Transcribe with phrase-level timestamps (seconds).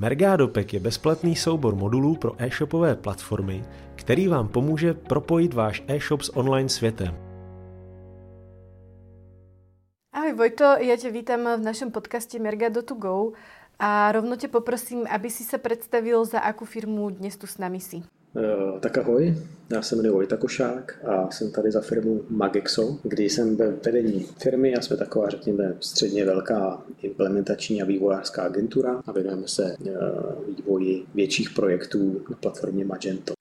[0.00, 3.64] Mergado Pack je bezplatný soubor modulů pro e-shopové platformy,
[3.94, 7.14] který vám pomůže propojit váš e-shop s online světem.
[10.12, 13.32] Ahoj Vojto, já tě vítám v našem podcastě Mergado to go
[13.78, 17.80] a rovno tě poprosím, aby si se představil, za jakou firmu dnes tu s nami
[17.80, 18.02] si.
[18.38, 19.34] Eh, tak ahoj,
[19.72, 24.26] já se jmenuji Vojta Košák a jsem tady za firmu Magexo, kdy jsem ve vedení
[24.42, 29.92] firmy a jsme taková, řekněme, středně velká implementační a vývojářská agentura a věnujeme se eh,
[30.56, 33.37] vývoji větších projektů na platformě Magento.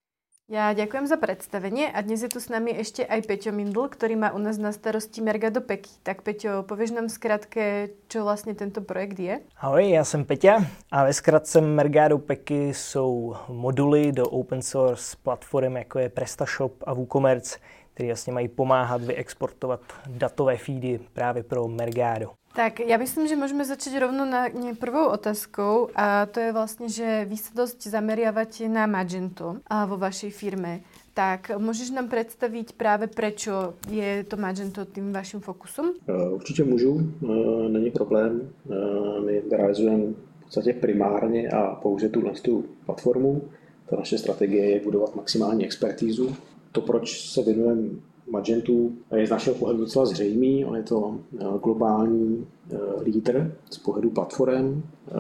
[0.50, 4.16] Já děkuji za představení a dnes je tu s námi ještě aj Peťo Mindl, který
[4.16, 5.90] má u nás na starosti Mergado Peky.
[6.04, 9.40] Tak Peťo, pověš nám zkrátke, co vlastně tento projekt je?
[9.58, 15.78] Ahoj, já jsem Peťa a ve zkratce Mergado Peky jsou moduly do open source platform,
[15.78, 17.60] jako je PrestaShop a WooCommerce,
[17.98, 22.30] které vlastně mají pomáhat vyexportovat datové feedy právě pro Mergado.
[22.56, 24.46] Tak já myslím, že můžeme začít rovno na
[24.80, 29.98] prvou otázkou a to je vlastně, že vy se dost zameriavate na Magento a vo
[29.98, 30.80] vašej firme.
[31.14, 33.50] Tak můžeš nám představit právě proč
[33.90, 35.86] je to Magento tím vaším fokusem?
[36.10, 38.50] Eh, určitě můžu, eh, není problém.
[38.72, 40.04] Eh, my realizujeme
[40.40, 43.42] v podstatě primárně a pouze tu, tu platformu.
[43.90, 46.36] Ta naše strategie je budovat maximální expertízu.
[46.78, 47.90] To, proč se věnujeme
[48.30, 50.66] Magentu je z našeho pohledu docela zřejmý.
[50.66, 55.12] On je to eh, globální eh, lídr z pohledu platform, eh,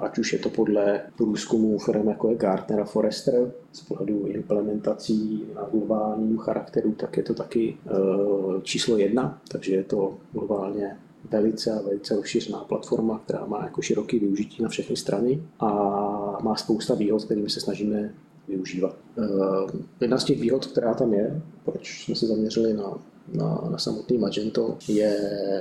[0.00, 5.44] ať už je to podle průzkumu firm jako je Gartner a Forrester, z pohledu implementací
[5.54, 7.76] na globálním charakteru, tak je to taky
[8.62, 10.96] číslo jedna, takže je to globálně
[11.30, 15.68] velice a velice rozšířená platforma, která má jako široký využití na všechny strany a
[16.42, 18.14] má spousta výhod, kterými se snažíme
[18.48, 18.96] využívat.
[19.18, 22.98] Eh, jedna z těch výhod, která tam je, proč jsme se zaměřili na,
[23.32, 25.16] na, na samotný Magento, je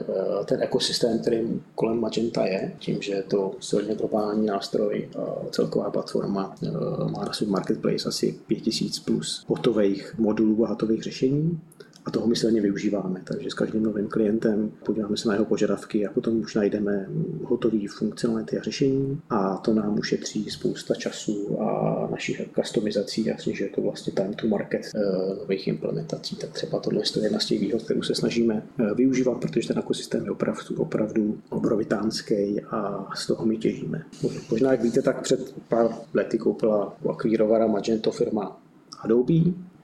[0.09, 5.09] eh, ten ekosystém, který kolem Magenta je, tím, že je to silně globální nástroj,
[5.51, 6.71] celková platforma eh,
[7.11, 11.59] má na svůj marketplace asi 5000 plus hotových modulů a hotových řešení
[12.05, 13.21] a toho my silně využíváme.
[13.23, 17.07] Takže s každým novým klientem podíváme se na jeho požadavky a potom už najdeme
[17.43, 23.69] hotové funkcionality a řešení a to nám ušetří spousta času a našich customizací a snižuje
[23.69, 26.35] to vlastně time to market eh, nových implementací.
[26.35, 29.79] Tak třeba tohle je jedna z těch výhod, kterou se snažíme eh, využívat, protože ten
[29.79, 34.05] ekosystém je opravdu, opravdu obrovitánský a z toho my těžíme.
[34.51, 38.57] Možná, jak víte, tak před pár lety koupila akvírovala Magento firma
[39.03, 39.33] Adobe,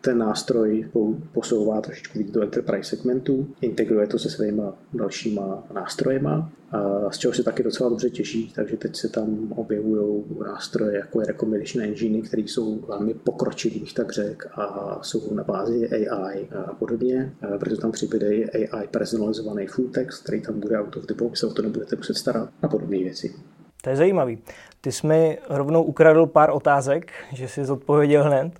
[0.01, 0.89] ten nástroj
[1.33, 4.61] posouvá trošičku víc do enterprise segmentu, integruje to se svými
[4.93, 10.23] dalšíma nástrojema, a z čeho se taky docela dobře těší, takže teď se tam objevují
[10.45, 15.89] nástroje jako je Recommendation Engine, které jsou velmi pokročilý, tak řek, a jsou na bázi
[15.89, 21.05] AI a podobně, protože tam přibude AI personalizovaný full text, který tam bude out of
[21.05, 23.35] the box, se o to nebudete muset starat a podobné věci.
[23.83, 24.39] To je zajímavý.
[24.81, 28.59] Ty jsi mi rovnou ukradl pár otázek, že jsi zodpověděl hned.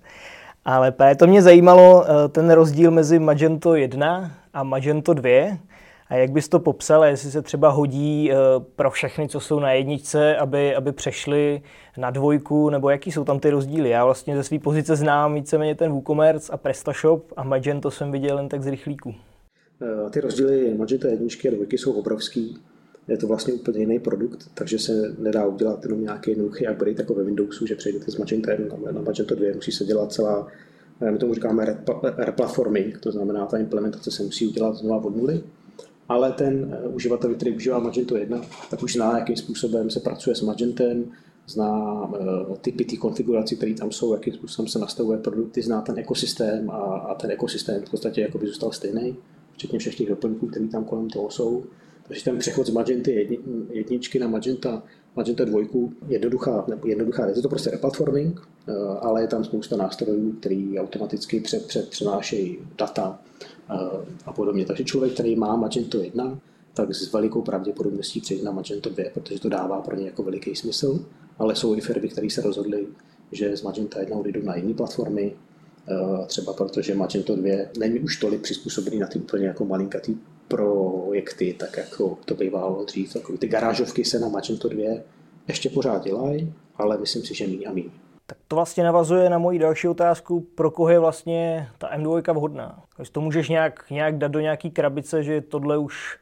[0.72, 5.58] Ale právě to mě zajímalo, eh, ten rozdíl mezi Magento 1 a Magento 2.
[6.10, 8.36] A jak bys to popsal, jestli se třeba hodí eh,
[8.76, 11.62] pro všechny, co jsou na jedničce, aby, aby přešli
[11.98, 13.90] na dvojku, nebo jaký jsou tam ty rozdíly?
[13.90, 18.38] Já vlastně ze své pozice znám víceméně ten WooCommerce a PrestaShop a Magento jsem viděl
[18.38, 19.16] jen tak z rychlíku.
[19.82, 22.58] Eh, ty rozdíly Magento jedničky a dvojky jsou obrovský.
[23.10, 27.14] Je to vlastně úplně jiný produkt, takže se nedá udělat jenom nějaký jednoduchý upgrade jako
[27.14, 30.48] ve Windowsu, že přejdete z Magento 1 na Magento 2, musí se dělat celá
[31.12, 31.78] my tomu říkáme
[32.18, 35.44] replatforming, to znamená, ta implementace se musí udělat znova od nuly,
[36.10, 40.36] ale ten eh, uživatel, který užívá Magento 1, tak už zná, jakým způsobem se pracuje
[40.36, 41.06] s Magentem,
[41.48, 46.00] zná uh, typy ty konfigurací, které tam jsou, jakým způsobem se nastavuje produkty, zná ten
[46.00, 49.16] ekosystém a, a ten ekosystém v podstatě jako by zůstal stejný,
[49.54, 51.64] včetně všech těch doplňků, které tam kolem toho jsou.
[52.10, 53.40] Takže ten přechod z Magenty
[53.70, 54.84] jedničky na Magenta
[55.16, 55.60] Magenta 2
[56.08, 60.80] jednoduchá, nebo jednoduchá věc, je to prostě replatforming, eh, ale je tam spousta nástrojů, který
[60.80, 63.20] automaticky před přenášejí data
[63.70, 63.76] eh,
[64.26, 64.66] a podobně.
[64.66, 66.40] Takže člověk, který má Magento 1,
[66.74, 70.56] tak s velikou pravděpodobností přejde na Magento 2, protože to dává pro ně jako veliký
[70.56, 71.06] smysl,
[71.38, 72.88] ale jsou i firmy, které se rozhodly,
[73.32, 75.36] že z Magenta 1 odjdou na jiné platformy,
[75.88, 80.18] eh, třeba protože Magento 2 není už tolik přizpůsobený na ty úplně jako malinkatý
[80.50, 83.14] projekty, tak jako to bývalo dřív.
[83.14, 85.02] Takový ty garážovky se na Magento 2
[85.48, 87.90] ještě pořád dělají, ale myslím si, že míň a míň.
[88.26, 92.84] Tak to vlastně navazuje na moji další otázku, pro koho je vlastně ta M2 vhodná.
[92.96, 96.18] Když to můžeš nějak, nějak dát do nějaký krabice, že tohle už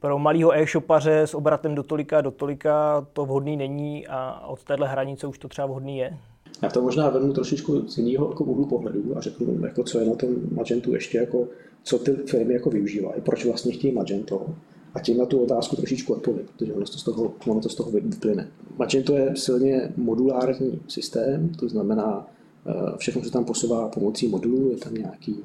[0.00, 4.88] pro malého e-shopaře s obratem do tolika do tolika to vhodný není a od téhle
[4.88, 6.18] hranice už to třeba vhodný je?
[6.62, 10.06] Já to možná vezmu trošičku z jiného jako úhlu pohledu a řeknu, jako, co je
[10.06, 11.48] na tom Magentu ještě, jako,
[11.82, 14.46] co ty firmy jako využívají, proč vlastně chtějí Magento
[14.94, 17.74] A tím na tu otázku trošičku odpovím, protože ono to z toho, ono to z
[17.74, 18.48] toho vyplyne.
[18.78, 22.26] Magento je silně modulární systém, to znamená,
[22.66, 25.36] eh, všechno se tam posouvá pomocí modulů, je tam nějaký,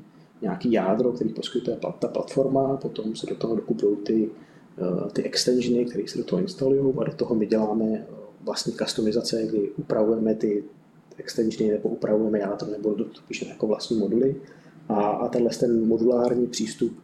[0.42, 4.30] nějaký jádro, který poskytuje ta platforma, potom se do toho dokupují ty,
[4.78, 8.08] eh, ty extensiony, které se do toho instalují a do toho my děláme
[8.44, 10.63] vlastní customizace, kdy upravujeme ty
[11.22, 12.96] extensiony nebo upravujeme jádro nebo
[13.28, 14.36] píšeme jako vlastní moduly.
[14.90, 17.00] A, a tenhle ten modulární přístup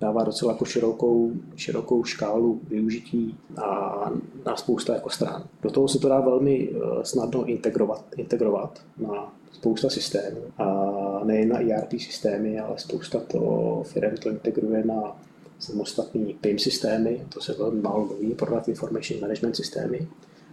[0.00, 4.10] dává docela jako širokou, širokou škálu využití a
[4.46, 5.44] na spousta jako stran.
[5.62, 11.48] Do toho se to dá velmi eh, snadno integrovat, integrovat na spousta systémů a nejen
[11.48, 15.16] na ERP systémy, ale spousta to firm to integruje na
[15.58, 20.08] samostatný PIM systémy, to se velmi málo mluví, Product Information Management systémy,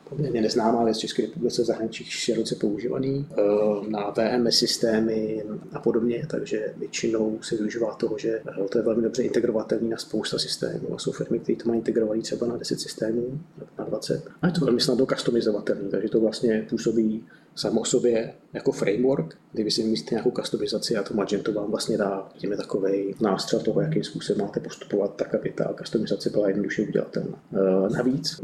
[0.10, 6.28] poměrně neznámá věc v České republice, zahraničí široce používaný, eh, na VMS systémy a podobně,
[6.30, 10.94] takže většinou se využívá toho, že eh, to je velmi dobře integrovatelný na spousta systémů
[10.96, 13.40] a jsou firmy, které to mají integrovaný třeba na 10 systémů,
[13.78, 17.24] na 20 a je to velmi snadno customizovatelný, takže to vlastně působí
[17.56, 21.70] samo o sobě jako framework, kdy vy si vymyslíte nějakou customizaci a to Magento vám
[21.70, 26.48] vlastně dá tím takový nástroj toho, jakým způsobem máte postupovat, tak aby ta customizace byla
[26.48, 27.44] jednoduše udělatelná.
[27.54, 28.42] E, navíc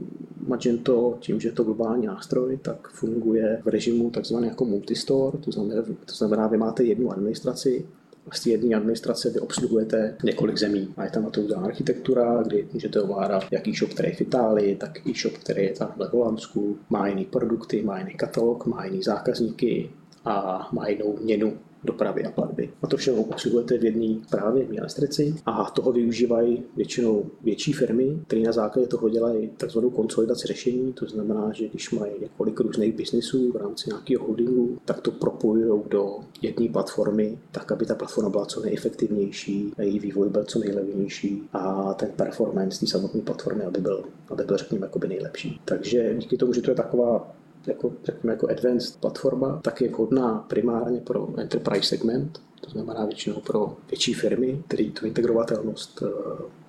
[0.47, 5.51] Magento, tím, že je to globální nástroj, tak funguje v režimu takzvaný jako multistore, to
[5.51, 7.85] znamená, to znamená, vy máte jednu administraci,
[8.33, 10.93] z té jedné administrace vy obsluhujete několik zemí.
[10.97, 14.21] A je tam na to udělaná architektura, kdy můžete ovládat jak e-shop, který je v
[14.21, 18.85] Itálii, tak e-shop, který je tam v Holandsku, má jiný produkty, má jiný katalog, má
[18.85, 19.89] jiný zákazníky
[20.25, 22.69] a má jinou měnu dopravy a platby.
[22.81, 28.19] A to všechno obsluhujete v jedné právě v administraci a toho využívají většinou větší firmy,
[28.27, 30.93] které na základě toho dělají takzvanou konsolidaci řešení.
[30.93, 35.81] To znamená, že když mají několik různých biznisů v rámci nějakého holdingu, tak to propojují
[35.89, 41.43] do jedné platformy, tak aby ta platforma byla co nejefektivnější, její vývoj byl co nejlevnější
[41.53, 45.61] a ten performance té samotné platformy, aby byl, aby byl řekněme, nejlepší.
[45.65, 47.35] Takže díky tomu, že to je taková
[47.67, 53.35] jako, řekněme, jako advanced platforma, tak je vhodná primárně pro enterprise segment, to znamená většinou
[53.35, 56.09] pro větší firmy, které tu integrovatelnost eh,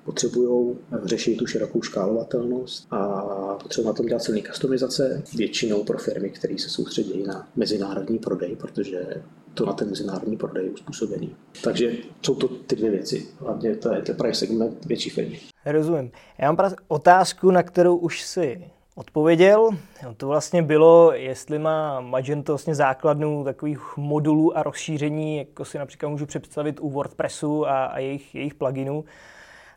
[0.05, 3.25] potřebují řešit tu širokou škálovatelnost a
[3.63, 8.57] potřebují na tom dělat silný customizace, většinou pro firmy, které se soustředí na mezinárodní prodej,
[8.57, 9.23] protože
[9.55, 11.37] to na ten mezinárodní prodej je uspůsobený.
[11.65, 13.27] Takže jsou to ty dvě věci.
[13.39, 15.41] Hlavně to je enterprise segment větší firmy.
[15.67, 16.11] Rozumím.
[16.39, 19.71] Já mám otázku, na kterou už si odpověděl.
[20.17, 26.09] To vlastně bylo, jestli má Magento vlastně základnu takových modulů a rozšíření, jako si například
[26.09, 29.05] můžu představit u WordPressu a, a jejich, jejich pluginů.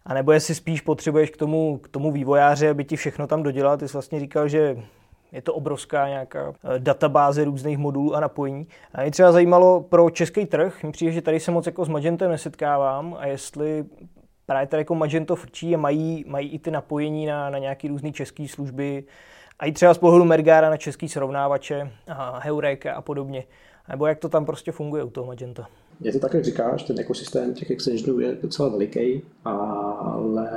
[0.05, 3.77] A nebo jestli spíš potřebuješ k tomu, k tomu vývojáře, aby ti všechno tam dodělal.
[3.77, 4.77] Ty jsi vlastně říkal, že
[5.31, 8.67] je to obrovská nějaká eh, databáze různých modulů a napojení.
[8.93, 11.89] A mě třeba zajímalo pro český trh, mi přijde, že tady se moc jako s
[11.89, 13.85] Magentem nesetkávám a jestli
[14.49, 18.11] právě tady jako Magento frčí a mají, mají i ty napojení na, na nějaké různé
[18.11, 19.03] české služby,
[19.59, 23.43] a i třeba z pohledu Mergára na český srovnávače, a Heureka a podobně.
[23.89, 25.67] Nebo jak to tam prostě funguje u toho Magenta.
[26.01, 30.49] Je to tak, jak říkáš, ten ekosystém těch extensionů je docela veliký, ale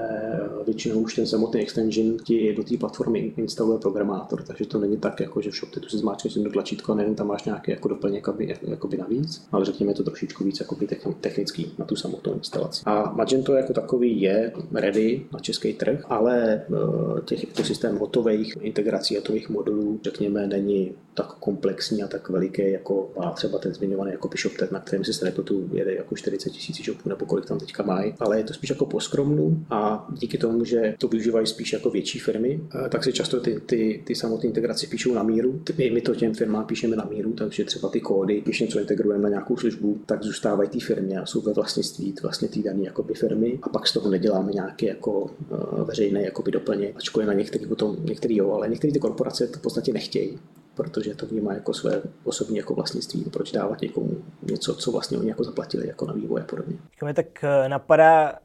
[0.62, 5.20] většinou už ten samotný extension ti do té platformy instaluje programátor, takže to není tak,
[5.20, 8.22] jako že v ShopTetu si zmáčkneš jedno tlačítko a nejen tam máš nějaký jako doplněk
[8.22, 10.88] jakoby, jakoby navíc, ale řekněme to trošičku víc jakoby
[11.20, 12.82] technický na tu samotnou instalaci.
[12.86, 19.16] A Magento jako takový je ready na český trh, ale eh, těch ekosystém hotových integrací,
[19.16, 24.30] hotových modulů, řekněme, není tak komplexní a tak veliký, jako má třeba ten zmiňovaný jako
[24.38, 28.14] ShopTet, na kterém si tu jede jako 40 tisíc shopů nebo kolik tam teďka mají,
[28.20, 32.18] ale je to spíš jako poskromnu a díky tomu, že to využívají spíš jako větší
[32.18, 35.62] firmy, eh, tak si často ty, ty, ty samotné integrace píšou na míru.
[35.78, 39.22] My, my to těm firmám píšeme na míru, takže třeba ty kódy, když něco integrujeme
[39.22, 43.58] na nějakou službu, tak zůstávají té firmě a jsou ve vlastnictví vlastně té dané firmy
[43.62, 48.36] a pak z toho neděláme nějaké jako uh, veřejné doplně, ačkoliv na některých potom, některý
[48.36, 50.38] jo, ale některé ty korporace to v podstatě nechtějí
[50.74, 54.10] protože to vnímá jako své osobní jako vlastnictví, proč dávat někomu
[54.42, 56.76] něco, co vlastně oni jako zaplatili jako na vývoj a podobně.
[57.02, 58.38] Mě tak eh, napadá,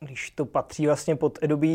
[0.00, 1.66] když to patří vlastně pod Adobe,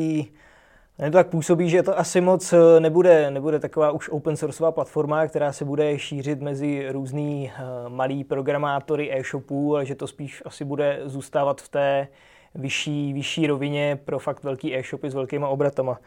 [1.00, 4.72] ne to tak působí, že to asi moc eh, nebude, nebude taková už open sourceová
[4.72, 10.44] platforma, která se bude šířit mezi různý eh, malý programátory e-shopů, ale že to spíš
[10.46, 12.08] asi bude zůstávat v té
[12.56, 16.00] vyšší, vyšší rovině pro fakt velký e-shopy s velkýma obratama.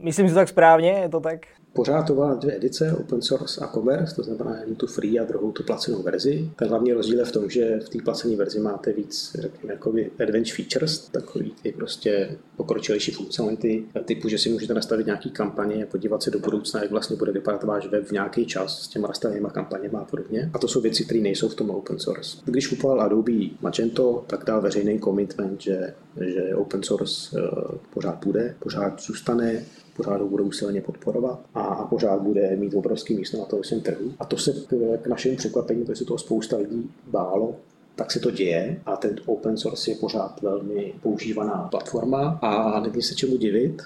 [0.00, 1.46] Myslím, že to tak správně, je to tak?
[1.74, 5.24] Pořád to má dvě edice, open source a commerce, to znamená jednu tu free a
[5.24, 6.50] druhou tu placenou verzi.
[6.56, 9.94] Ten hlavní rozdíl je v tom, že v té placené verzi máte víc, řekněme, jako
[10.22, 15.86] advanced features, takový ty prostě pokročilejší funkcionality, typu, že si můžete nastavit nějaký kampaně a
[15.86, 19.08] podívat se do budoucna, jak vlastně bude vypadat váš web v nějaký čas s těma
[19.08, 20.50] nastavenými kampaněma a podobně.
[20.54, 22.38] A to jsou věci, které nejsou v tom open source.
[22.44, 28.54] Když kupoval Adobe Magento, tak dal veřejný commitment, že, že open source uh, pořád bude,
[28.58, 29.64] pořád zůstane,
[29.96, 34.12] pořád ho budou silně podporovat a, a pořád bude mít obrovský místo na tom trhu.
[34.18, 37.56] A to se k, k našemu překvapení, protože se toho spousta lidí bálo,
[37.96, 43.02] tak se to děje a ten open source je pořád velmi používaná platforma a není
[43.02, 43.82] se čemu divit.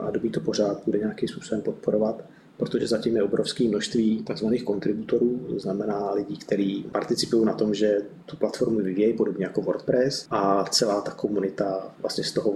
[0.00, 2.24] Adobe to pořád bude nějakým způsobem podporovat
[2.62, 4.46] protože zatím je obrovské množství tzv.
[4.64, 10.26] kontributorů, to znamená lidí, kteří participují na tom, že tu platformu vyvíjejí, podobně jako WordPress
[10.30, 12.54] a celá ta komunita vlastně z toho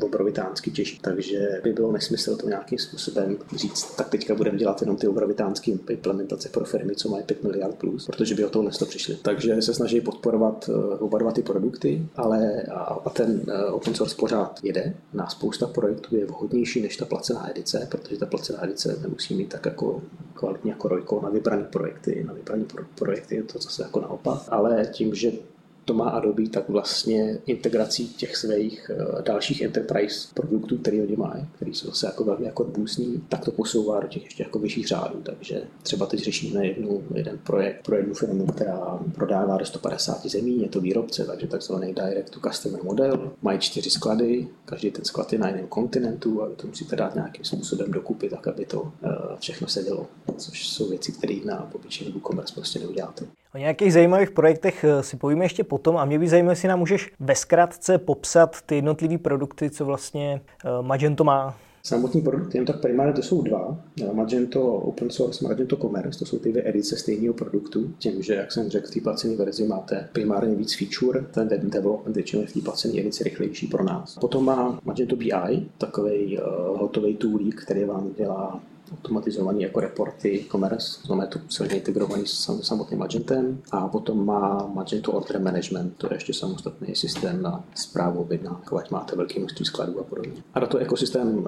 [0.00, 0.98] obrovitánsky těží.
[1.02, 5.70] Takže by bylo nesmysl to nějakým způsobem říct, tak teďka budeme dělat jenom ty obrovitánské
[5.70, 9.16] implementace pro firmy, co mají 5 miliard plus, protože by o to to přišli.
[9.22, 12.62] Takže se snaží podporovat eh, oba dva ty produkty, ale
[13.04, 14.94] a ten eh, open source pořád jede.
[15.12, 19.34] Na spousta projektů je vhodnější než ta placená edice, protože ta placená edice nemusí musí
[19.34, 20.02] mít tak jako
[20.34, 24.38] kvalitní jako rojko na vybrané projekty, na vybrané pro, projekty je to zase jako naopak,
[24.48, 25.32] ale tím, že
[25.88, 31.46] to má Adobe, tak vlastně integrací těch svých eh, dalších enterprise produktů, které oni mají,
[31.56, 34.88] které jsou zase jako velmi jako robustní, tak to posouvá do těch ještě jako vyšších
[34.88, 35.20] řádů.
[35.22, 40.62] Takže třeba teď řešíme jednu, jeden projekt pro jednu firmu, která prodává do 150 zemí,
[40.62, 43.32] je to výrobce, takže takzvaný direct to customer model.
[43.42, 47.44] Mají čtyři sklady, každý ten sklad je na jiném kontinentu a to musíte dát nějakým
[47.44, 49.08] způsobem dokupy, tak aby to eh,
[49.40, 53.26] všechno sedělo, což jsou věci, které na obyčejný WooCommerce prostě neuděláte.
[53.58, 56.78] O nějakých zajímavých projektech eh, si povíme ještě potom a mě by zajímalo, jestli nám
[56.78, 61.58] můžeš ve zkratce popsat ty jednotlivé produkty, co vlastně eh, Magento má.
[61.82, 63.78] Samotný produkt, jen tak primárně to jsou dva.
[64.02, 67.90] Eh, Magento Open Source, Magento Commerce, to jsou ty dvě edice stejného produktu.
[67.98, 72.16] Tím, že, jak jsem řekl, v té placené verzi máte primárně víc feature, ten development
[72.16, 74.18] většinou je v té placené edici rychlejší pro nás.
[74.18, 76.44] Potom má Magento BI, takový uh,
[76.80, 78.60] hotový toolík, který vám dělá
[78.92, 85.12] automatizovaný jako reporty e-commerce, znamená to celně integrovaný s samotným Magentem a potom má Magento
[85.12, 90.00] Order Management, to je ještě samostatný systém na zprávu objednávek, ať máte velké množství skladů
[90.00, 90.42] a podobně.
[90.54, 91.46] A na to ekosystém uh,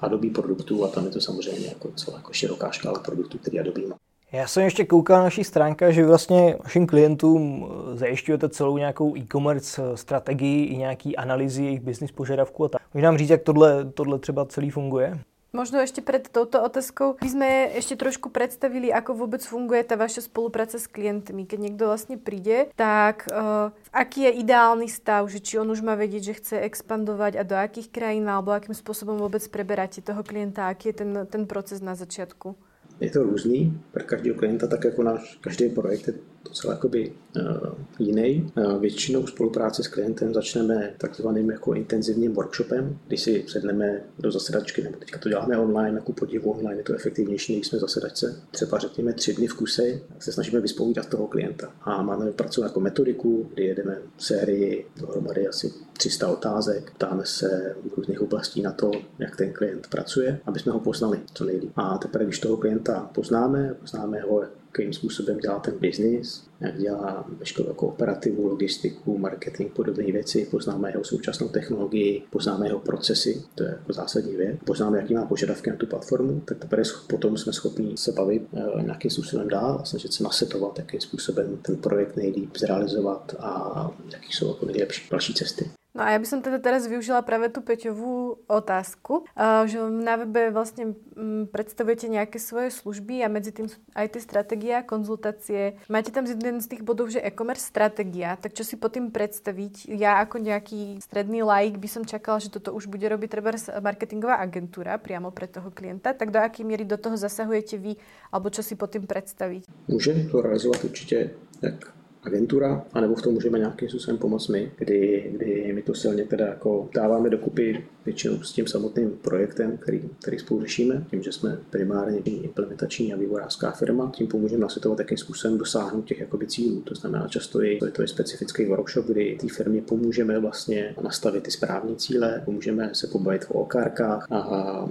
[0.00, 3.86] Adobe produktů a tam je to samozřejmě jako celá jako široká škála produktů, který Adobe
[3.86, 3.96] má.
[4.32, 9.16] Já jsem ještě koukal na naší stránka, že vlastně vašim klientům eh, zajišťujete celou nějakou
[9.16, 12.82] e-commerce eh, strategii i nějaký analýzy jejich business požadavků a tak.
[12.94, 15.20] Můžeš nám říct, jak tohle, tohle třeba celý funguje?
[15.50, 20.30] Možno ešte pred touto otázkou by sme ešte trošku predstavili, ako vôbec funguje tá vaša
[20.30, 21.42] spolupráca s klientmi.
[21.42, 25.98] Keď niekto vlastne príde, tak uh, aký je ideálny stav, že či on už má
[25.98, 30.70] vedieť, že chce expandovať a do akých krajín, alebo akým spôsobom vôbec preberáte toho klienta,
[30.70, 32.54] aký je ten, ten proces na začiatku?
[33.02, 37.68] Je to různý pro každého klienta, tak jako náš každý projekt je docela jakoby uh,
[37.98, 38.52] jiný.
[38.56, 44.82] Uh, většinou spolupráci s klientem začneme takzvaným jako intenzivním workshopem, kdy si sedneme do zasedačky,
[44.82, 48.42] nebo teďka to děláme online, jako podivu online je to efektivnější, než jsme zasedačce.
[48.50, 51.72] Třeba řekněme tři dny v kuse, se snažíme vyspovídat toho klienta.
[51.80, 57.94] A máme pracovat jako metodiku, kdy jedeme sérii dohromady asi 300 otázek, ptáme se v
[57.96, 61.72] různých oblastí na to, jak ten klient pracuje, aby jsme ho poznali co nejlíp.
[61.76, 64.44] A teprve, když toho klienta poznáme, poznáme ho,
[64.78, 70.90] jakým způsobem dělá ten biznis, jak dělá veškerou jako operativu, logistiku, marketing, podobné věci, poznáme
[70.90, 75.70] jeho současnou technologii, poznáme jeho procesy, to je jako zásadní věc, poznáme, jaký má požadavky
[75.70, 79.84] na tu platformu, tak teprve potom jsme schopni se bavit e, nějakým způsobem dál a
[79.84, 85.34] snažit se nasetovat, jakým způsobem ten projekt nejlíp zrealizovat a jaký jsou jako nejlepší další
[85.34, 85.79] cesty.
[85.94, 89.26] No a ja by som teda teraz využila práve tú Peťovú otázku,
[89.66, 93.66] že na webe vlastne mm, predstavujete nejaké svoje služby a medzi tým
[93.98, 95.82] aj tie stratégie a konzultácie.
[95.90, 99.90] Máte tam jeden z tých bodov, že e-commerce stratégia, tak čo si pod tým predstaviť?
[99.90, 103.50] Ja ako nejaký stredný laik by som čakala, že toto už bude robiť treba
[103.82, 107.98] marketingová agentúra priamo pre toho klienta, tak do akej miery do toho zasahujete vy,
[108.30, 109.66] alebo čo si pod tým predstaviť?
[109.88, 111.30] Může to realizovat určitě
[111.62, 116.24] jak agentura, anebo v tom můžeme nějakým způsobem pomoct my, kdy, kdy my to silně
[116.24, 121.32] teda jako dáváme dokupy většinou s tím samotným projektem, který, který spolu řešíme, tím, že
[121.32, 126.80] jsme primárně implementační a vývojářská firma, tím pomůžeme nasvětovat, jakým způsobem dosáhnout těch jakoby cílů.
[126.80, 131.50] To znamená, často je to je specifický workshop, kdy té firmě pomůžeme vlastně nastavit ty
[131.50, 134.38] správné cíle, pomůžeme se pobavit o okárkách a,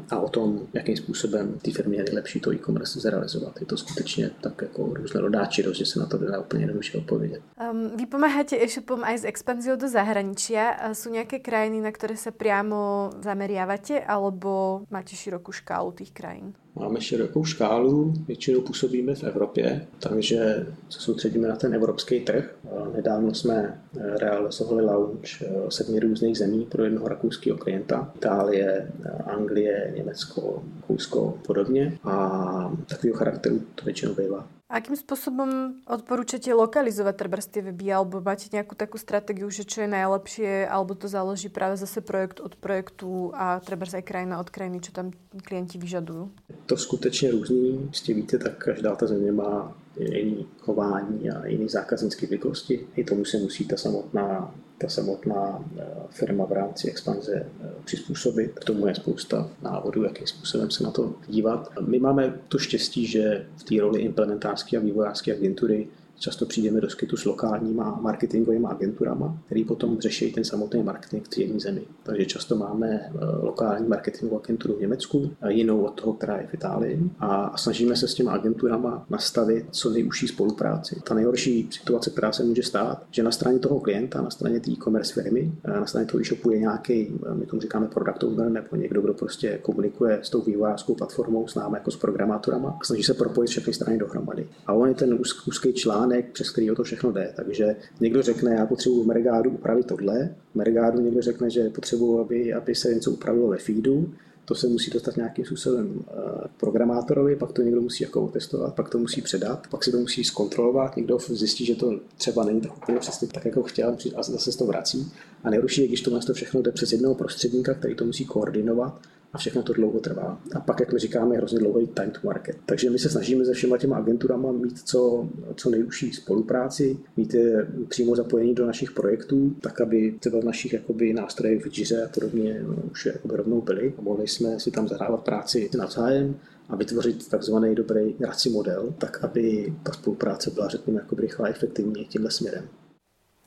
[0.09, 3.59] a o tom, jakým způsobem té firmě je nejlepší to e-commerce zrealizovat.
[3.59, 7.41] Je to skutečně tak jako různorodá činnost, že se na to dá úplně jednoduše odpovědět.
[7.71, 10.93] Um, vy pomáháte e-shopom aj s expanziou do zahraničia.
[10.93, 16.53] Sú nejaké krajiny, na které se priamo zameriavate, alebo máte širokou škálu tých krajín?
[16.75, 22.55] Máme širokou škálu, většinou působíme v Evropě, takže se soustředíme na ten evropský trh.
[22.95, 28.11] Nedávno jsme eh, realizovali launch eh, sedmi různých zemí pro jednoho rakouského klienta.
[28.15, 31.97] Itálie, eh, Anglie, Německo, Rakousko podobně.
[32.03, 34.58] A takového charakteru to většinou bývá.
[34.69, 39.89] Akým spôsobom odporúčate lokalizovať trebárs tie weby, alebo máte nejakú takú stratégiu, že čo je
[39.89, 44.77] najlepšie, alebo to záleží práve zase projekt od projektu a trebárs aj krajina od krajiny,
[44.77, 45.09] čo tam
[45.41, 46.29] klienti vyžadujú?
[46.65, 47.89] To skutečně různý.
[47.89, 52.87] Jistě víte, tak každá ta země má jiný chování a jiný zákaznické zvyklosti.
[52.95, 58.59] I tomu se musí ta samotná ta samotná eh, firma v rámci expanze eh, přizpůsobit.
[58.59, 61.71] K tomu je spousta návodů, jakým způsobem se na to dívat.
[61.81, 65.87] My máme to štěstí, že v té roli implementářské a vývojářské agentury
[66.19, 71.37] Často přijdeme do skytu s lokálníma marketingovými agenturama, který potom řeší ten samotný marketing v
[71.37, 71.81] jedné zemi.
[72.03, 73.09] Takže často máme eh,
[73.41, 78.07] lokální marketingovou agenturu v Německu, jinou od toho, která je v Itálii a snažíme se
[78.07, 81.01] s těma agenturama nastavit co nejužší spolupráci.
[81.03, 84.71] Ta nejhorší situace, která se může stát, že na straně toho klienta, na straně té
[84.71, 88.49] e-commerce firmy, eh, na straně toho e-shopu je nějaký, eh, my tomu říkáme product owner,
[88.49, 93.03] nebo někdo, kdo prostě komunikuje s tou vývojářskou platformou, s námi jako s programátorama snaží
[93.03, 94.47] se propojit všechny strany dohromady.
[94.67, 97.33] A on je ten úzký článek článek, přes který to všechno jde.
[97.35, 102.19] Takže někdo řekne, já potřebuji v Mergádu upravit tohle, v Mergádu někdo řekne, že potřebuji,
[102.19, 104.13] aby, aby se něco upravilo ve feedu,
[104.45, 108.75] to se musí dostat nějakým způsobem k eh, programátorovi, pak to někdo musí jako testovat,
[108.75, 112.61] pak to musí předat, pak si to musí zkontrolovat, někdo zjistí, že to třeba není
[112.61, 115.11] tak úplně přesně tak, jako chtěl, a zase se to vrací.
[115.43, 118.99] A nejhorší je, když to všechno jde přes jednoho prostředníka, který to musí koordinovat
[119.33, 120.41] a všechno to dlouho trvá.
[120.55, 122.57] A pak, jak my říkáme, je hrozně dlouhý time to market.
[122.65, 127.67] Takže my se snažíme se všema těma agenturama mít co, co nejužší spolupráci, mít je
[127.87, 132.09] přímo zapojení do našich projektů, tak aby třeba v našich jakoby, nástrojích v Jiře a
[132.09, 136.35] podobně no, už jakoby rovnou byli a mohli jsme si tam zahrávat práci navzájem
[136.69, 141.49] a vytvořit takzvaný dobrý raci model, tak aby ta spolupráce byla, řekněme, jako rychlá a
[141.49, 142.69] efektivní tímhle směrem.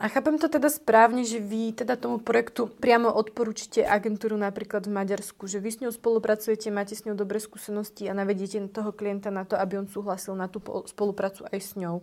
[0.02, 4.98] A chápem to teda správne, že vy teda tomu projektu priamo odporúčite agentúru napríklad v
[4.98, 9.30] Maďarsku, že vy s ňou spolupracujete, máte s ňou dobré skúsenosti a navedíte toho klienta
[9.30, 10.58] na to, aby on súhlasil na tú
[10.90, 12.02] spoluprácu aj s ňou.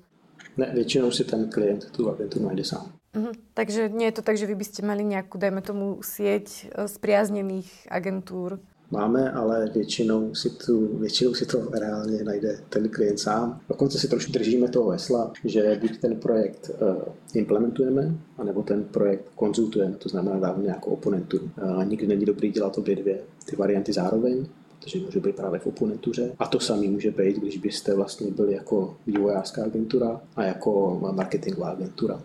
[0.55, 2.87] Ne, většinou si ten klient tu agenturu najde sám.
[3.11, 3.35] Uh-huh.
[3.51, 6.87] Takže nie je to tak, že vy by ste mali nejakú, dajme tomu, sieť eh,
[6.87, 13.59] spriaznených agentúr, máme, ale většinou si, tu, většinou si to reálně najde ten klient sám.
[13.69, 16.95] Dokonce si trošku držíme toho hesla, že buď ten projekt uh,
[17.33, 21.49] implementujeme, anebo ten projekt konzultujeme, to znamená dáváme nějakou oponenturu.
[21.63, 24.45] Uh, nikdy není dobrý dělat obě dvě ty varianty zároveň,
[24.79, 26.31] protože může být právě v oponentuře.
[26.39, 31.69] A to samý může být, když byste vlastně byli jako vývojářská agentura a jako marketingová
[31.69, 32.21] agentura.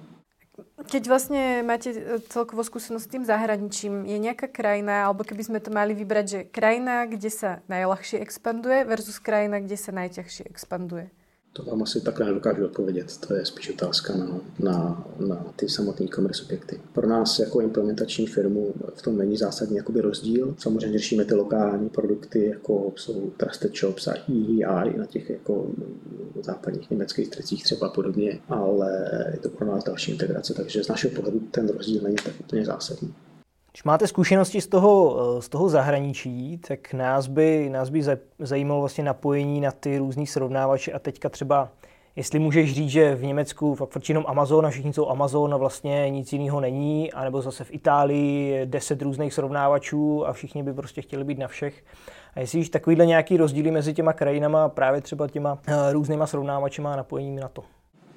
[0.84, 5.58] Keď vlastne máte e, celkovo skúsenosť s tým zahraničím, je nejaká krajina, alebo keby sme
[5.58, 11.08] to mali vybrať, že krajina, kde sa najľahšie expanduje versus krajina, kde sa najťažšie expanduje?
[11.56, 13.16] To vám asi takhle nedokážu odpovědět.
[13.28, 16.80] To je spíš otázka na, na, na ty samotné e-commerce subjekty.
[16.92, 20.54] Pro nás jako implementační firmu v tom není zásadní jakoby rozdíl.
[20.58, 25.70] Samozřejmě řešíme ty lokální produkty, jako jsou Trusted Shops a EEI na těch jako
[26.42, 31.14] západních německých tricích třeba podobně, ale je to pro nás další integrace, takže z našeho
[31.14, 33.14] pohledu ten rozdíl není tak úplně zásadní.
[33.74, 38.02] Když máte zkušenosti z toho, eh, z toho zahraničí, tak nás by, nás by
[38.38, 41.68] zajímalo vlastně napojení na ty různý srovnávače a teďka třeba
[42.16, 46.10] Jestli můžeš říct, že v Německu fakt jenom Amazon a všichni jsou Amazon a vlastně
[46.10, 51.02] nic jiného není, anebo zase v Itálii je deset různých srovnávačů a všichni by prostě
[51.02, 51.84] chtěli být na všech.
[52.34, 56.92] A jestli víš takovýhle nějaký rozdíly mezi těma krajinama, právě třeba těma eh, různýma srovnávačema
[56.92, 57.64] a napojením na to?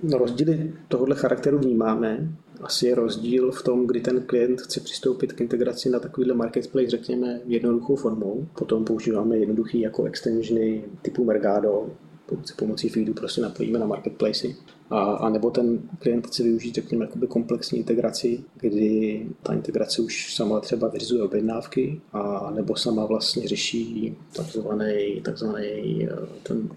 [0.04, 2.30] No, rozdíly tohohle charakteru vnímáme.
[2.62, 6.90] Asi je rozdíl v tom, kdy ten klient chce přistoupit k integraci na takovýhle marketplace,
[6.90, 8.48] řekněme, jednoduchou formou.
[8.58, 11.90] Potom používáme jednoduchý jako extensiony typu Mergado,
[12.56, 14.48] pomocí feedu prostě napojíme na marketplace
[14.90, 20.36] a, a nebo ten klient chce využít, řekněme, jakoby komplexní integraci, kdy ta integrace už
[20.36, 26.70] sama třeba vyřizuje objednávky, a nebo sama vlastně řeší takzvaný, takzvaný eh, ten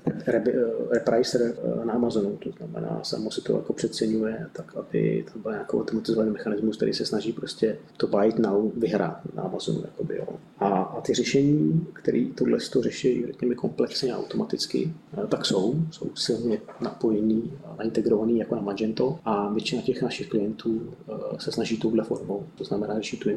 [0.91, 5.53] repricer eh, na Amazonu, to znamená, samo se to jako přeceňuje, tak aby tam byl
[5.53, 9.83] nějaký automatizovaný mechanismus, který se snaží prostě to buy now vyhrát na Amazonu.
[9.85, 10.27] Jakoby, jo.
[10.61, 15.75] A, a ty řešení, které tohle to řeší, řekněme, komplexně a automaticky, eh, tak jsou,
[15.91, 21.53] jsou silně napojení na integrovaný jako na Magento a většina těch našich klientů eh, se
[21.53, 22.47] snaží touhle formou.
[22.59, 23.31] To znamená, že tu,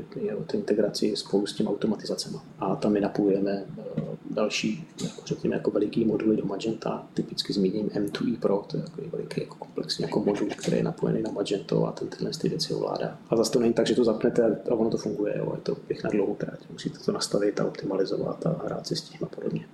[0.47, 2.38] tu integraci spolu s těmi automatizacemi.
[2.60, 3.65] A tam my napojujeme
[3.97, 4.03] eh,
[4.34, 7.08] další, jako řekněme, jako veliký moduly do Magenta.
[7.13, 11.22] Typicky zmíním M2E Pro, to je takový veliký jako komplexní jako modul, který je napojený
[11.22, 13.17] na Magento a ten tyhle ty věci ovládá.
[13.30, 15.54] A zase to není tak, že to zapnete a ono to funguje, jo.
[15.56, 16.60] je to na dlouhou trať.
[16.72, 19.65] Musíte to nastavit a optimalizovat a hrát si s tím a podobně.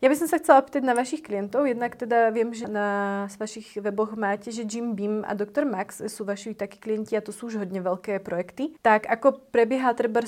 [0.00, 1.68] Ja by som sa chcela na vašich klientov.
[1.68, 5.68] Jednak teda viem, že na vašich weboch máte, že Jim Beam a Dr.
[5.68, 8.80] Max sú vaši takí klienti a to sú už hodne veľké projekty.
[8.80, 10.24] Tak ako prebieha treba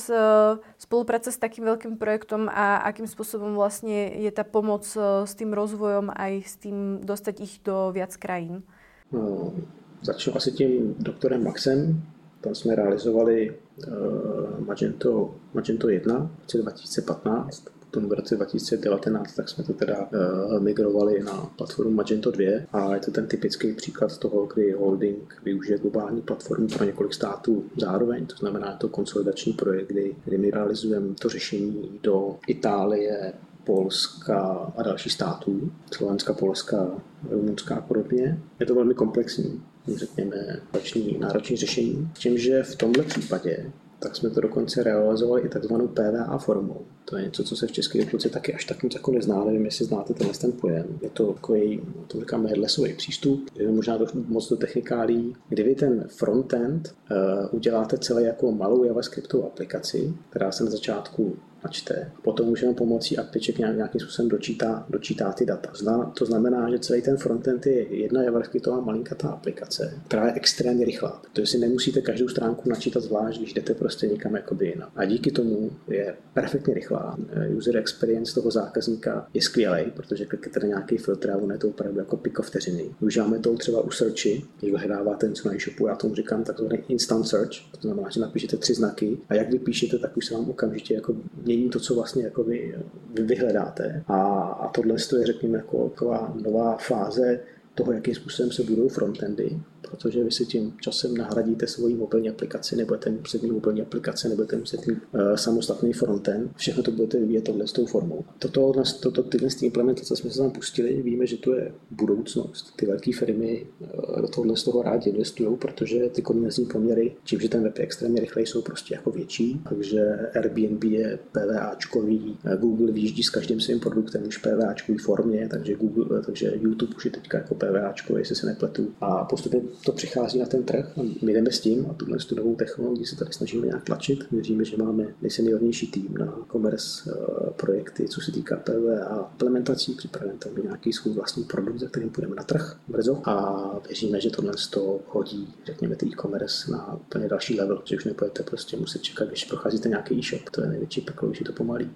[0.77, 5.57] spolupráca s takým veľkým projektom a akým spôsobom vlastne je tá pomoc e, s tým
[5.57, 8.61] rozvojom aj s tým dostať ich do viac krajín?
[9.09, 9.57] No,
[10.05, 11.97] začnu asi tím doktorem Maxem.
[12.41, 19.49] Tam jsme realizovali uh, Magento, Magento 1 v roce 2015 tom v roce 2019 tak
[19.49, 24.19] jsme to teda uh, migrovali na platformu Magento 2 a je to ten typický příklad
[24.19, 29.53] toho, kdy holding využije globální platformu pro několik států zároveň, to znamená je to konsolidační
[29.53, 33.33] projekt, kdy, kdy my realizujeme to řešení do Itálie,
[33.65, 36.91] Polska a dalších států, Slovenska, Polska,
[37.31, 38.39] Rumunska a podobně.
[38.61, 39.63] Je to velmi komplexní,
[39.95, 40.37] řekněme,
[40.73, 43.73] náročný, náročný řešení, tím, že v tomhle případě
[44.03, 46.81] tak jsme to dokonce realizovali i takzvanou PVA formou.
[47.05, 49.65] To je něco, co se v České republice taky až tak moc jako nezná, nevím,
[49.65, 50.99] jestli znáte tenhle ten pojem.
[51.03, 55.75] Je to takový, to říkáme headlessový přístup, je možná to moc do technikálí, kdy vy
[55.75, 62.13] ten frontend uh, uděláte celé jako malou JavaScriptovou aplikaci, která se na začátku načte.
[62.23, 65.71] Potom můžeme pomocí APIček nějak, nějakým způsobem dočítá, dočítá ty data.
[65.75, 70.85] Zna, to znamená, že celý ten frontend je jedna JavaScriptová malinkatá aplikace, která je extrémně
[70.85, 74.91] rychlá, protože si nemusíte každou stránku načítat zvlášť, když jdete prostě někam jakoby jinam.
[74.97, 77.17] A díky tomu je perfektně rychlá.
[77.57, 81.99] User experience toho zákazníka je skvělý, protože kliknete na nějaký filtr a je to opravdu
[81.99, 82.85] jako piko vteřiny.
[83.01, 87.29] Užíváme to třeba u searchi, když vyhledáváte něco na e-shopu, já tomu říkám takzvaný instant
[87.29, 90.95] search, to znamená, že napíšete tři znaky a jak vypíšete, tak už se vám okamžitě
[90.95, 91.17] jako
[91.57, 92.75] mění to, co vlastně jako vy,
[93.15, 94.05] vy vyhledáte.
[94.09, 94.23] A,
[94.61, 97.41] a tohle je, řekněme, jako taková nová fáze
[97.75, 102.77] toho, jakým způsobem se budou frontendy protože vy si tím časem nahradíte svoji mobilní aplikaci,
[102.77, 107.45] nebudete muset mít mobilní aplikace, nebudete muset mít uh, samostatný frontend, všechno to budete vyvíjet
[107.45, 108.25] tohle s tou formou.
[108.39, 112.77] Toto, toto, tyhle implementace jsme se tam pustili, víme, že to je budoucnost.
[112.77, 117.41] Ty velké firmy uh, do tohle z toho rádi investují, protože ty konverzní poměry, tím,
[117.41, 120.01] že ten web je extrémně rychlej, jsou prostě jako větší, takže
[120.35, 126.23] Airbnb je PVAčkový, eh, Google vyjíždí s každým svým produktem už PVAčkový formě, takže, Google,
[126.23, 128.95] takže YouTube už je teďka jako PVAčkový, jestli se nepletu.
[129.01, 132.35] A postupně to přichází na ten trh a my jdeme s tím a tuhle tu
[132.35, 134.31] novou technologii se tady snažíme nějak tlačit.
[134.31, 139.95] Věříme, že máme nejseniornější tým na commerce eh, projekty, co se týká PV a implementací.
[139.95, 144.31] Připravujeme tam nějaký svůj vlastní produkt, za kterým půjdeme na trh brzo a věříme, že
[144.31, 149.03] tohle to hodí, řekněme, ty e-commerce na úplně další level, že už nebudete prostě muset
[149.03, 150.51] čekat, když procházíte nějaký e-shop.
[150.51, 151.91] To je největší peklo, je to pomalý.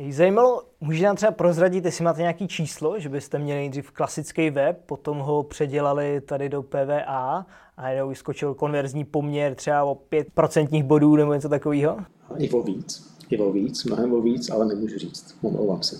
[0.00, 4.50] Mě zajímalo, můžete nám třeba prozradit, jestli máte nějaký číslo, že byste měli nejdřív klasický
[4.50, 10.84] web, potom ho předělali tady do PVA a jenom vyskočil konverzní poměr třeba o 5%
[10.84, 11.98] bodů nebo něco takového?
[12.38, 13.16] I o víc.
[13.30, 15.38] I o víc, mnohem o víc, ale nemůžu říct.
[15.42, 15.96] Omlouvám se.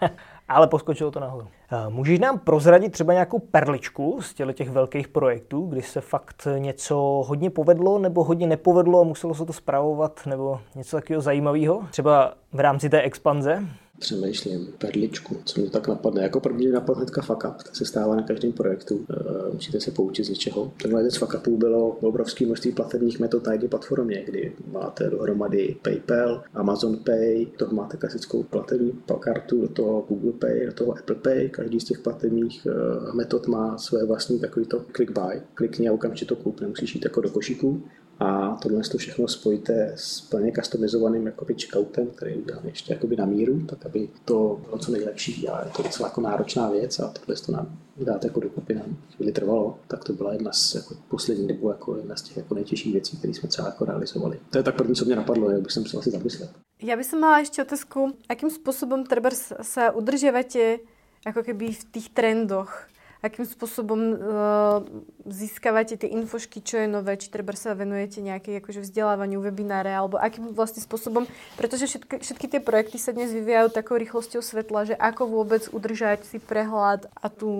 [0.52, 1.46] ale poskočilo to nahoru.
[1.88, 7.50] Můžeš nám prozradit třeba nějakou perličku z těch velkých projektů, kdy se fakt něco hodně
[7.50, 11.82] povedlo nebo hodně nepovedlo a muselo se to zpravovat nebo něco takového zajímavého?
[11.90, 13.62] Třeba v rámci té expanze?
[14.02, 16.22] Přemýšlím, perličku, co mě tak napadne.
[16.22, 18.96] Jako první napadne hnedka fuck up, to se stává na každém projektu.
[18.96, 20.72] Uh, musíte se poučit z něčeho.
[20.82, 25.76] Tenhle z fuck upů bylo obrovské množství platebních metod na jedné platformě, kdy máte dohromady
[25.82, 31.16] PayPal, Amazon Pay, toho máte klasickou platební kartu, do toho Google Pay, do toho Apple
[31.16, 31.48] Pay.
[31.48, 35.40] Každý z těch platebních uh, metod má své vlastní takový to click buy.
[35.54, 37.82] Klikni a okamžitě to koup, nemusíš jít jako do košíku
[38.22, 43.26] a tohle to všechno spojíte s plně customizovaným jakoby checkoutem, který uděláme ještě jakoby na
[43.26, 47.08] míru, tak aby to bylo co nejlepší a je to docela jako náročná věc a
[47.08, 50.94] tohle to nám dát jako dokupy nám chvíli trvalo, tak to byla jedna z jako
[51.08, 54.40] poslední dobu jako jedna z těch jako nejtěžších věcí, které jsme třeba jako realizovali.
[54.50, 56.50] To je tak první, co mě napadlo, jak bych se musel asi zamyslet.
[56.82, 59.30] Já bych mala ještě otázku, jakým způsobem třeba
[59.62, 60.78] se udržujete
[61.26, 62.86] jako keby v těch trendoch
[63.22, 64.82] akým spôsobom uh,
[65.24, 70.18] získavate tie infošky, čo je nové, či treba sa venujete nejakej akože vzdelávaniu, webináre, alebo
[70.18, 74.94] akým vlastne spôsobom, pretože všetky, všetky tie projekty sa dnes vyvíjajú takou rýchlosťou svetla, že
[74.98, 77.50] ako vôbec udržať si prehľad a tú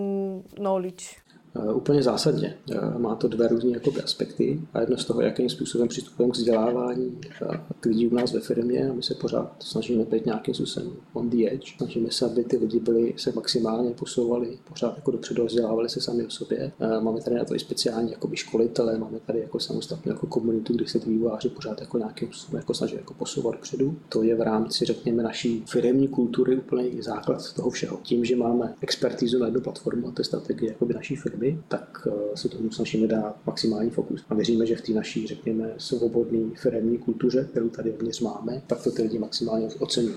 [0.59, 1.22] knowledge.
[1.57, 2.57] Uh, úplně zásadně.
[2.71, 6.37] Uh, má to dva různé jakoby, aspekty a jedno z toho, jakým způsobem přistupujeme k
[6.37, 10.55] vzdělávání uh, k lidí u nás ve firmě a my se pořád snažíme být nějakým
[10.55, 11.73] způsobem on the edge.
[11.77, 16.27] Snažíme se, aby ty lidi byli, se maximálně posouvali pořád jako dopředu vzdělávali se sami
[16.27, 16.73] o sobě.
[17.01, 20.87] Máme tady na to i speciální jakoby, školitele, máme tady jako samostatnou jako komunitu, kde
[20.87, 23.97] se ty vývojáři pořád jako nějakým způsobem jako snaží jako posouvat předu.
[24.09, 27.99] To je v rámci, řekněme, naší firmní kultury úplný základ toho všeho.
[28.03, 32.09] Tím, že máme expertízu na jednu platformu a to je strategie jakoby naší firmy, tak
[32.11, 34.25] eh, se tomu snažíme dát maximální fokus.
[34.31, 38.83] A věříme, že v té naší, řekněme, svobodné firmní kultuře, kterou tady uvnitř máme, tak
[38.83, 40.17] to ty lidi maximálně oceňují.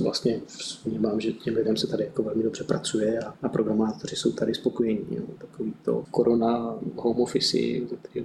[0.00, 0.40] Vlastně
[0.84, 4.54] vnímám, že těm lidem se tady jako velmi dobře pracuje a, a programátoři jsou tady
[4.54, 5.06] spokojení.
[5.10, 5.22] Jo.
[5.38, 7.58] Takový to korona, home office,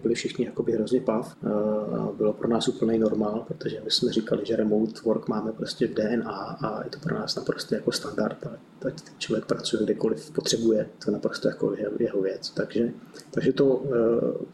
[0.03, 1.35] byli všichni jakoby hrozně pav.
[1.43, 5.87] Eh, bylo pro nás úplný normál, protože my jsme říkali, že remote work máme prostě
[5.87, 8.47] v DNA a je to pro nás naprosto jako standard.
[8.85, 12.49] Ať člověk pracuje kdekoliv potřebuje, to naprosto jako jeho věc.
[12.49, 12.91] Takže,
[13.31, 13.91] takže to uh,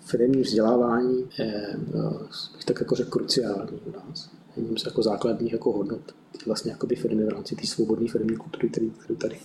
[0.06, 2.22] firmní vzdělávání je, uh,
[2.56, 4.30] bych tak jako řekl, kruciální u nás.
[4.58, 8.70] Jedním z jako základních jako hodnot vlastně jakoby firmy v rámci té svobodné firmní kultury,
[8.70, 9.40] kterou tady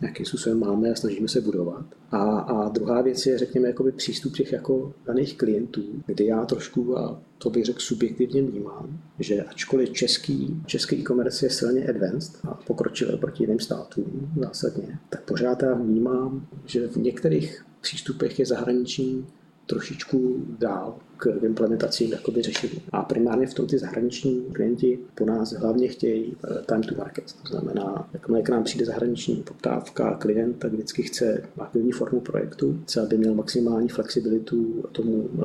[0.00, 1.84] nějakým způsobem máme a snažíme se budovat.
[2.10, 6.98] A, a druhá věc je, řekněme, jakoby přístup těch jako daných klientů, kdy já trošku,
[6.98, 12.54] a to bych řekl subjektivně vnímám, že ačkoliv český, český e-commerce je silně advanced a
[12.54, 19.26] pokročil proti jiným státům zásadně, tak pořád já vnímám, že v některých přístupech je zahraniční
[19.66, 22.82] trošičku dál k implementacím jakoby řešení.
[22.92, 27.24] A primárně v tom ty zahraniční klienti po nás hlavně chtějí eh, time to market.
[27.42, 32.80] To znamená, jakmile k nám přijde zahraniční poptávka, klient tak vždycky chce aktivní formu projektu,
[32.82, 35.42] chce, aby měl maximální flexibilitu tomu eh,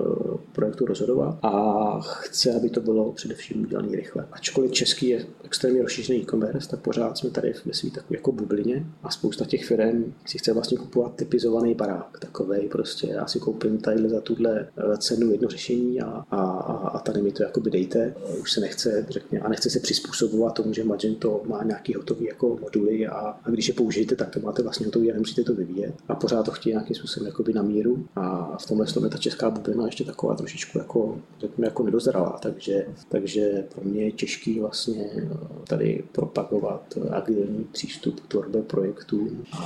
[0.54, 4.28] projektu rozhodovat a chce, aby to bylo především udělané rychle.
[4.32, 8.86] Ačkoliv český je extrémně rozšířený e-commerce, tak pořád jsme tady ve svým takový jako bublině
[9.04, 13.78] a spousta těch firm si chce vlastně kupovat typizovaný barák, takovej prostě já si koupím
[13.78, 16.42] tady za tuhle eh, cenu jedno řešení řešení a, a,
[16.88, 18.16] a tady mi to jakoby dejte.
[18.42, 22.58] Už se nechce, řekně, a nechce se přizpůsobovat tomu, že Magento má nějaký hotový jako
[22.62, 25.94] moduly a, a když je použijete, tak to máte vlastně hotový a nemusíte to vyvíjet.
[26.08, 28.06] A pořád to chtějí nějakým způsobem jakoby na míru.
[28.16, 32.40] A v tomhle tom je ta česká bublina ještě taková trošičku jako, řekněme, jako nedozralá.
[32.42, 35.28] Takže, takže pro mě je těžký vlastně
[35.68, 39.58] tady propagovat agilní přístup k tvorbě projektů a,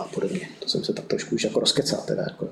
[0.00, 0.48] a podobně.
[0.62, 2.22] To jsem se tak trošku už jako rozkecal teda.
[2.22, 2.48] Jako,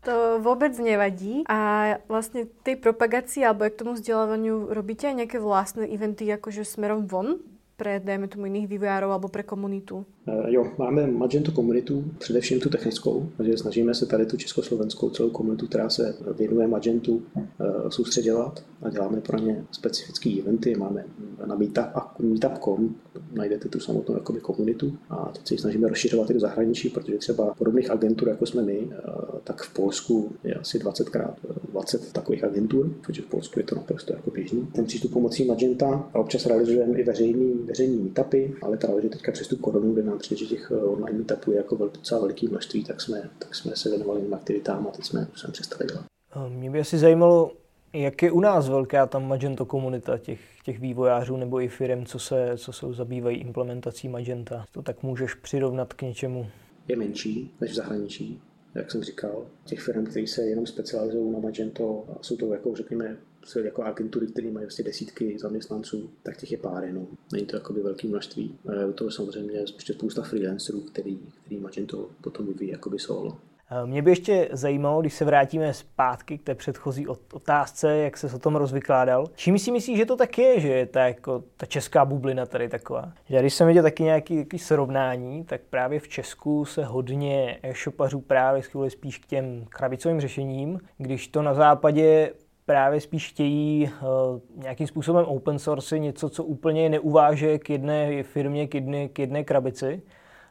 [0.00, 1.44] to vôbec nevadí.
[1.48, 7.04] A vlastne tej propagácii alebo k tomu vzdelávaniu robíte aj nejaké vlastné eventy akože smerom
[7.04, 7.40] von
[7.80, 10.04] pre, dajme tomu, iných vývojárov alebo pre komunitu?
[10.28, 15.30] Eh, jo, máme Magento komunitu, především tu technickou, takže snažíme se tady tu československou celou
[15.30, 17.44] komunitu, která se věnuje Magentu, eh,
[17.88, 20.76] soustředěvat a děláme pro ně specifické eventy.
[20.76, 21.04] Máme
[21.46, 22.94] na meetup.com,
[23.32, 27.18] najdete tu samotnou jakoby, komunitu a teď se ji snažíme rozšiřovat i do zahraničí, protože
[27.18, 28.96] třeba podobných agentur, jako jsme my, eh,
[29.44, 31.34] tak v Polsku je asi 20krát
[31.80, 34.66] 20 takových agentur, protože v Polsku je to naprosto jako běžný.
[34.66, 39.60] Ten přístup pomocí Magenta a občas realizujeme i veřejný, veřejný meetupy, ale právě teďka přestup
[39.60, 43.30] koronu, kde nám přijde, že těch online meetupů je jako docela veliký množství, tak jsme,
[43.38, 46.04] tak jsme se věnovali těm aktivitám a teď jsme, jsme přestali dělat.
[46.48, 47.52] Mě by asi zajímalo,
[47.92, 52.18] jak je u nás velká ta Magento komunita těch, těch vývojářů nebo i firm, co
[52.18, 54.64] se, co se zabývají implementací Magenta?
[54.72, 56.46] To tak můžeš přirovnat k něčemu?
[56.88, 58.40] Je menší než v zahraničí,
[58.74, 59.46] jak jsem říkal.
[59.64, 63.16] Těch firm, které se jenom specializují na Magento, jsou to jako řekněme
[63.62, 67.06] jako agentury, které mají vlastně desítky zaměstnanců, tak těch je pár jenom.
[67.32, 68.58] Není to jakoby velké množství.
[68.88, 73.38] U toho samozřejmě ještě spousta freelancerů, který, který Magento potom vyvíjí jakoby solo.
[73.84, 78.38] Mě by ještě zajímalo, když se vrátíme zpátky k té předchozí otázce, jak se o
[78.38, 79.26] tom rozvykládal.
[79.34, 82.68] Čím si myslíš, že to tak je, že je ta, jako, ta česká bublina tady
[82.68, 83.12] taková?
[83.28, 88.20] Že když jsem viděl taky nějaký, nějaký srovnání, tak právě v Česku se hodně e-shopařů
[88.20, 92.32] právě schyluje spíš k těm krabicovým řešením, když to na západě
[92.66, 98.66] právě spíš chtějí uh, nějakým způsobem open source, něco, co úplně neuváže k jedné firmě,
[98.66, 100.02] k jedné, k jedné krabici.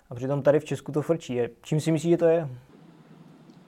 [0.09, 1.39] A přitom tady v Česku to frčí.
[1.61, 2.49] Čím si myslíš, že to je?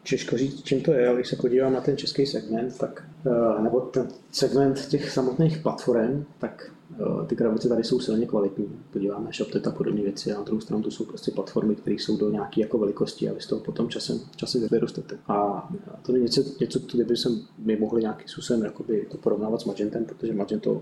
[0.03, 3.63] Těžko říct, čím to je, ale když se podívám na ten český segment, tak, uh,
[3.63, 8.69] nebo ten segment těch samotných platform, tak Eh, ty krabice tady jsou silně kvalitní.
[8.93, 12.17] Podíváme ShopTet a podobné věci a na druhou stranu to jsou prostě platformy, které jsou
[12.17, 15.17] do nějaké jako velikosti a vy z toho potom časem, časem vyrostete.
[15.27, 15.69] A
[16.01, 18.71] to je něco, něco kdyby jsem my mohli nějakým způsobem
[19.09, 20.81] to porovnávat s Magentem, protože Magento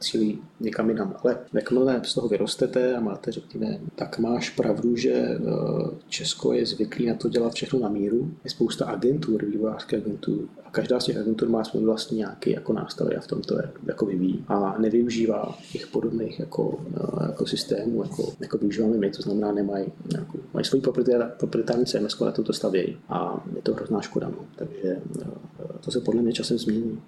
[0.00, 1.14] cílí někam jinam.
[1.24, 6.66] Ale jakmile z toho vyrostete a máte, řekněme, tak máš pravdu, že uh, Česko je
[6.66, 8.30] zvyklý na to dělat všechno na míru.
[8.44, 12.72] Je spousta agentur, vývojářských agentur a každá z těch agentur má svůj vlastní nějaký jako
[12.72, 14.44] nástroj a v tom to je jako vyvíjí.
[14.48, 19.86] A nevyužívá těch podobných jako, eh, jako systémů, jako, jako využíváme my, to znamená nemají
[20.12, 20.82] nějakou mají svoji
[21.38, 24.28] proprietární CMS, na to stavějí a je to hrozná škoda.
[24.28, 24.46] No.
[24.56, 24.96] Takže
[25.80, 27.02] to se podle mě časem změní.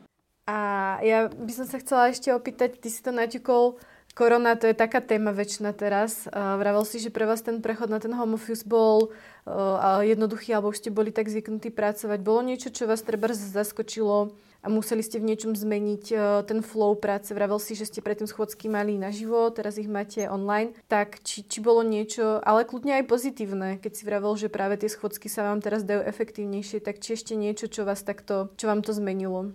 [0.47, 0.59] A
[1.03, 3.83] ja by som sa chcela ešte opýtať, ty si to naťukol,
[4.15, 6.25] korona to je taká téma väčšina teraz.
[6.31, 10.71] Vravel si, že pre vás ten prechod na ten home office bol uh, jednoduchý, alebo
[10.71, 12.23] už ste boli tak zvyknutí pracovať.
[12.23, 14.33] Bolo niečo, čo vás treba zaskočilo
[14.65, 17.35] a museli ste v niečom zmeniť uh, ten flow práce?
[17.35, 20.79] Vravel si, že ste predtým schôdzky mali naživo, teraz ich máte online.
[20.89, 24.89] Tak či, či bolo niečo, ale kľudne aj pozitívne, keď si vravel, že práve tie
[24.89, 28.81] schôdzky sa vám teraz dajú efektívnejšie, tak či ešte niečo, čo vás takto, čo vám
[28.81, 29.53] to zmenilo?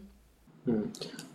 [0.65, 0.91] Hmm.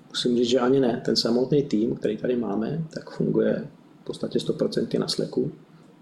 [0.09, 1.03] Musím říct, že ani ne.
[1.05, 3.67] Ten samotný tým, který tady máme, tak funguje
[4.03, 5.53] v podstatě 100% na Slacku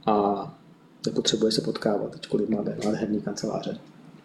[0.06, 0.58] a
[1.06, 3.78] nepotřebuje se potkávat, ačkoliv máme nádherný kanceláře.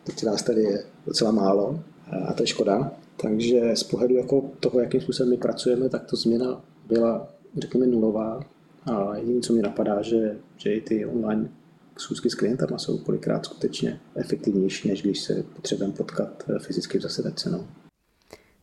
[0.04, 1.84] Teď nás tady je docela málo
[2.28, 2.92] a to je škoda.
[3.22, 8.40] Takže z pohledu jako toho, jakým způsobem my pracujeme, tak to změna byla, řekněme, nulová.
[8.86, 11.50] A jediné, co mi napadá, že, že i ty online
[11.98, 17.50] schůzky s klientama jsou kolikrát skutečně efektivnější, než když se potřebujeme potkat fyzicky v zasedačce.
[17.50, 17.66] No.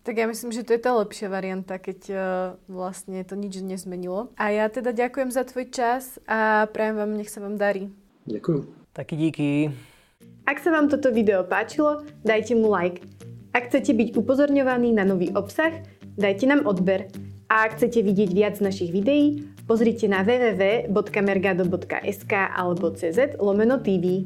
[0.06, 4.30] Tak ja myslím, že to je tá lepšia varianta, keď uh, vlastne to nič nezmenilo.
[4.38, 7.90] A ja teda ďakujem za tvoj čas a prajem vám, nech sa vám darí.
[8.30, 8.70] Ďakujem.
[8.94, 9.74] Taky díky.
[10.46, 13.02] Ak sa vám toto video páčilo, dajte mu like.
[13.50, 15.74] Ak chcete byť upozorňovaní na nový obsah,
[16.14, 17.10] dajte nám odber.
[17.50, 24.22] A ak chcete vidieť viac našich videí, pozrite na www.mergado.sk alebo cz lomeno TV.